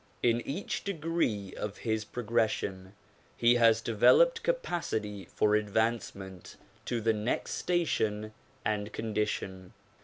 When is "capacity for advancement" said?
4.41-6.55